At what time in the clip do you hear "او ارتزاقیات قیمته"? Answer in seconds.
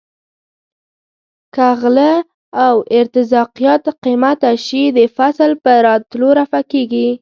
2.65-4.51